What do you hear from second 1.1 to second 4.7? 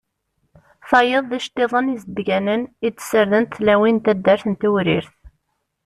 d iceṭṭiḍen izeddganen i d-ssardent tlawin n taddart n